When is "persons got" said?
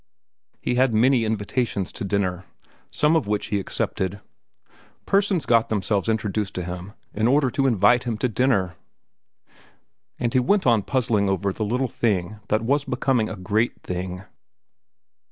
5.05-5.69